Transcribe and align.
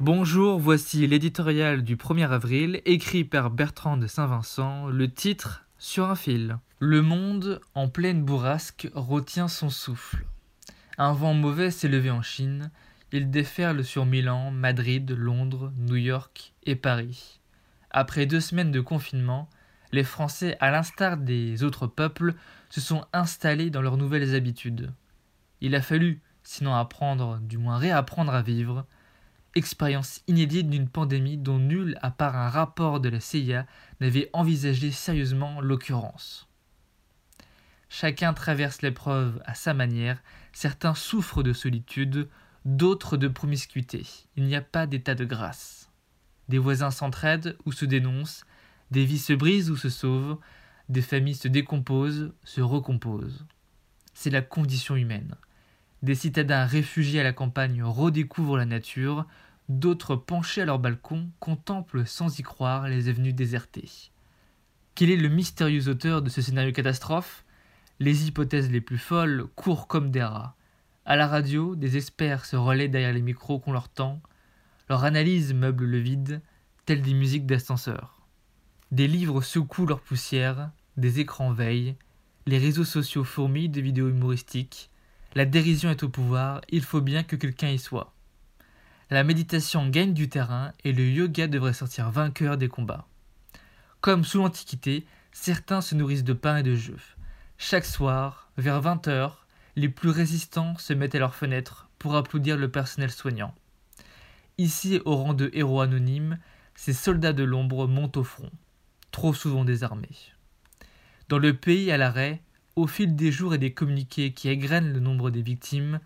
Bonjour, 0.00 0.58
voici 0.58 1.06
l'éditorial 1.06 1.84
du 1.84 1.96
1er 1.96 2.30
avril, 2.30 2.80
écrit 2.86 3.22
par 3.22 3.50
Bertrand 3.50 3.98
de 3.98 4.06
Saint-Vincent, 4.06 4.86
le 4.86 5.12
titre 5.12 5.66
Sur 5.76 6.06
un 6.06 6.14
fil. 6.14 6.56
Le 6.78 7.02
monde, 7.02 7.60
en 7.74 7.86
pleine 7.90 8.24
bourrasque, 8.24 8.88
retient 8.94 9.46
son 9.46 9.68
souffle. 9.68 10.24
Un 10.96 11.12
vent 11.12 11.34
mauvais 11.34 11.70
s'est 11.70 11.86
levé 11.86 12.10
en 12.10 12.22
Chine, 12.22 12.70
il 13.12 13.30
déferle 13.30 13.84
sur 13.84 14.06
Milan, 14.06 14.50
Madrid, 14.50 15.10
Londres, 15.10 15.70
New 15.76 15.96
York 15.96 16.54
et 16.64 16.76
Paris. 16.76 17.38
Après 17.90 18.24
deux 18.24 18.40
semaines 18.40 18.72
de 18.72 18.80
confinement, 18.80 19.50
les 19.92 20.04
Français, 20.04 20.56
à 20.60 20.70
l'instar 20.70 21.18
des 21.18 21.62
autres 21.62 21.86
peuples, 21.86 22.32
se 22.70 22.80
sont 22.80 23.04
installés 23.12 23.68
dans 23.68 23.82
leurs 23.82 23.98
nouvelles 23.98 24.34
habitudes. 24.34 24.94
Il 25.60 25.74
a 25.74 25.82
fallu, 25.82 26.22
sinon 26.42 26.74
apprendre, 26.74 27.38
du 27.42 27.58
moins 27.58 27.76
réapprendre 27.76 28.32
à 28.32 28.40
vivre, 28.40 28.86
expérience 29.54 30.22
inédite 30.26 30.70
d'une 30.70 30.88
pandémie 30.88 31.36
dont 31.36 31.58
nul, 31.58 31.98
à 32.02 32.10
part 32.10 32.36
un 32.36 32.48
rapport 32.48 33.00
de 33.00 33.08
la 33.08 33.20
CIA, 33.20 33.66
n'avait 34.00 34.30
envisagé 34.32 34.90
sérieusement 34.90 35.60
l'occurrence. 35.60 36.48
Chacun 37.88 38.32
traverse 38.32 38.82
l'épreuve 38.82 39.42
à 39.44 39.54
sa 39.54 39.74
manière, 39.74 40.22
certains 40.52 40.94
souffrent 40.94 41.42
de 41.42 41.52
solitude, 41.52 42.28
d'autres 42.64 43.16
de 43.16 43.26
promiscuité. 43.26 44.06
Il 44.36 44.44
n'y 44.44 44.54
a 44.54 44.60
pas 44.60 44.86
d'état 44.86 45.14
de 45.14 45.24
grâce. 45.24 45.90
Des 46.48 46.58
voisins 46.58 46.90
s'entraident 46.90 47.56
ou 47.64 47.72
se 47.72 47.84
dénoncent, 47.84 48.44
des 48.90 49.04
vies 49.04 49.18
se 49.18 49.32
brisent 49.32 49.70
ou 49.70 49.76
se 49.76 49.88
sauvent, 49.88 50.38
des 50.88 51.02
familles 51.02 51.34
se 51.34 51.48
décomposent, 51.48 52.32
se 52.44 52.60
recomposent. 52.60 53.44
C'est 54.14 54.30
la 54.30 54.42
condition 54.42 54.96
humaine. 54.96 55.36
Des 56.02 56.14
citadins 56.14 56.64
réfugiés 56.64 57.20
à 57.20 57.24
la 57.24 57.32
campagne 57.32 57.82
redécouvrent 57.82 58.56
la 58.56 58.64
nature, 58.64 59.26
d'autres 59.68 60.16
penchés 60.16 60.62
à 60.62 60.64
leur 60.64 60.78
balcon 60.78 61.30
contemplent 61.40 62.06
sans 62.06 62.38
y 62.38 62.42
croire 62.42 62.88
les 62.88 63.08
avenues 63.08 63.34
désertées. 63.34 64.10
Quel 64.94 65.10
est 65.10 65.16
le 65.16 65.28
mystérieux 65.28 65.88
auteur 65.88 66.22
de 66.22 66.30
ce 66.30 66.42
scénario 66.42 66.72
catastrophe? 66.72 67.44
Les 67.98 68.26
hypothèses 68.26 68.70
les 68.70 68.80
plus 68.80 68.98
folles 68.98 69.46
courent 69.56 69.86
comme 69.86 70.10
des 70.10 70.22
rats. 70.22 70.56
À 71.04 71.16
la 71.16 71.26
radio, 71.26 71.76
des 71.76 71.96
experts 71.96 72.46
se 72.46 72.56
relaient 72.56 72.88
derrière 72.88 73.12
les 73.12 73.22
micros 73.22 73.58
qu'on 73.58 73.72
leur 73.72 73.88
tend. 73.88 74.20
Leur 74.88 75.04
analyse 75.04 75.52
meuble 75.54 75.84
le 75.84 75.98
vide, 75.98 76.40
telles 76.86 77.02
des 77.02 77.14
musiques 77.14 77.46
d'ascenseur. 77.46 78.20
Des 78.90 79.06
livres 79.06 79.42
secouent 79.42 79.86
leur 79.86 80.00
poussière, 80.00 80.70
des 80.96 81.20
écrans 81.20 81.52
veillent, 81.52 81.94
les 82.46 82.58
réseaux 82.58 82.84
sociaux 82.84 83.22
fourmillent 83.22 83.68
de 83.68 83.80
vidéos 83.80 84.08
humoristiques, 84.08 84.90
la 85.34 85.44
dérision 85.44 85.90
est 85.90 86.02
au 86.02 86.08
pouvoir, 86.08 86.60
il 86.68 86.82
faut 86.82 87.00
bien 87.00 87.22
que 87.22 87.36
quelqu'un 87.36 87.68
y 87.68 87.78
soit. 87.78 88.12
La 89.10 89.24
méditation 89.24 89.88
gagne 89.88 90.14
du 90.14 90.28
terrain 90.28 90.72
et 90.84 90.92
le 90.92 91.08
yoga 91.08 91.46
devrait 91.46 91.72
sortir 91.72 92.10
vainqueur 92.10 92.56
des 92.56 92.68
combats. 92.68 93.06
Comme 94.00 94.24
sous 94.24 94.38
l'Antiquité, 94.38 95.06
certains 95.32 95.80
se 95.80 95.94
nourrissent 95.94 96.24
de 96.24 96.32
pain 96.32 96.58
et 96.58 96.62
de 96.62 96.74
jeux. 96.74 97.00
Chaque 97.58 97.84
soir, 97.84 98.50
vers 98.56 98.80
20 98.80 99.08
heures, 99.08 99.46
les 99.76 99.88
plus 99.88 100.10
résistants 100.10 100.76
se 100.78 100.92
mettent 100.92 101.14
à 101.14 101.18
leurs 101.18 101.34
fenêtres 101.34 101.88
pour 101.98 102.16
applaudir 102.16 102.56
le 102.56 102.70
personnel 102.70 103.10
soignant. 103.10 103.54
Ici, 104.58 105.00
au 105.04 105.16
rang 105.16 105.34
de 105.34 105.50
héros 105.52 105.80
anonymes, 105.80 106.38
ces 106.74 106.92
soldats 106.92 107.32
de 107.32 107.44
l'ombre 107.44 107.86
montent 107.86 108.16
au 108.16 108.24
front, 108.24 108.50
trop 109.10 109.34
souvent 109.34 109.64
désarmés. 109.64 110.08
Dans 111.28 111.38
le 111.38 111.54
pays 111.54 111.90
à 111.90 111.96
l'arrêt, 111.96 112.42
au 112.80 112.86
fil 112.86 113.14
des 113.14 113.30
jours 113.30 113.54
et 113.54 113.58
des 113.58 113.72
communiqués 113.72 114.32
qui 114.32 114.48
égrènent 114.48 114.92
le 114.92 115.00
nombre 115.00 115.30
des 115.30 115.42
victimes, 115.42 116.00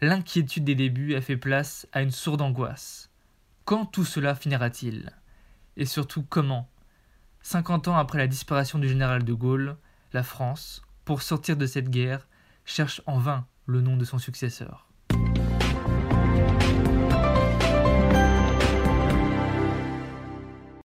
l'inquiétude 0.00 0.64
des 0.64 0.74
débuts 0.74 1.14
a 1.14 1.20
fait 1.20 1.36
place 1.36 1.86
à 1.92 2.02
une 2.02 2.10
sourde 2.10 2.42
angoisse. 2.42 3.10
Quand 3.64 3.86
tout 3.86 4.04
cela 4.04 4.34
finira-t-il? 4.34 5.12
Et 5.76 5.84
surtout 5.84 6.22
comment? 6.22 6.68
Cinquante 7.42 7.88
ans 7.88 7.96
après 7.96 8.18
la 8.18 8.26
disparition 8.26 8.78
du 8.78 8.88
général 8.88 9.24
de 9.24 9.32
Gaulle, 9.32 9.76
la 10.12 10.22
France, 10.22 10.82
pour 11.04 11.22
sortir 11.22 11.56
de 11.56 11.66
cette 11.66 11.90
guerre, 11.90 12.26
cherche 12.64 13.00
en 13.06 13.18
vain 13.18 13.46
le 13.66 13.80
nom 13.80 13.96
de 13.96 14.04
son 14.04 14.18
successeur. 14.18 14.87